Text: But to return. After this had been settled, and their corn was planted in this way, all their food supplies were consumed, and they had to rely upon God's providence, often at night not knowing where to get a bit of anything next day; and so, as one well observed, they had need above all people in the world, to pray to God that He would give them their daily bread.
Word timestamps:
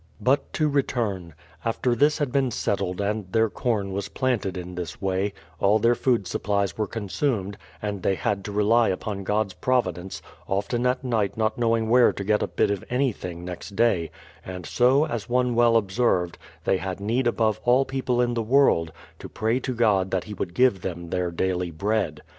But 0.19 0.51
to 0.53 0.67
return. 0.67 1.35
After 1.63 1.93
this 1.93 2.17
had 2.17 2.31
been 2.31 2.49
settled, 2.49 2.99
and 2.99 3.31
their 3.31 3.51
corn 3.51 3.91
was 3.93 4.09
planted 4.09 4.57
in 4.57 4.73
this 4.73 4.99
way, 4.99 5.31
all 5.59 5.77
their 5.77 5.93
food 5.93 6.25
supplies 6.25 6.75
were 6.75 6.87
consumed, 6.87 7.55
and 7.83 8.01
they 8.01 8.15
had 8.15 8.43
to 8.45 8.51
rely 8.51 8.89
upon 8.89 9.23
God's 9.23 9.53
providence, 9.53 10.19
often 10.47 10.87
at 10.87 11.03
night 11.03 11.37
not 11.37 11.55
knowing 11.59 11.87
where 11.87 12.11
to 12.13 12.23
get 12.23 12.41
a 12.41 12.47
bit 12.47 12.71
of 12.71 12.83
anything 12.89 13.45
next 13.45 13.75
day; 13.75 14.09
and 14.43 14.65
so, 14.65 15.05
as 15.05 15.29
one 15.29 15.53
well 15.53 15.75
observed, 15.77 16.39
they 16.63 16.77
had 16.77 16.99
need 16.99 17.27
above 17.27 17.61
all 17.63 17.85
people 17.85 18.21
in 18.21 18.33
the 18.33 18.41
world, 18.41 18.91
to 19.19 19.29
pray 19.29 19.59
to 19.59 19.75
God 19.75 20.09
that 20.09 20.23
He 20.23 20.33
would 20.33 20.55
give 20.55 20.81
them 20.81 21.11
their 21.11 21.29
daily 21.29 21.69
bread. 21.69 22.23